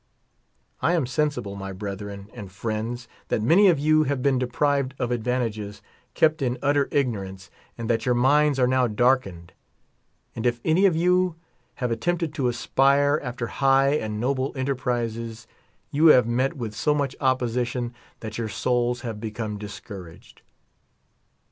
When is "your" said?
8.03-8.15, 18.39-18.49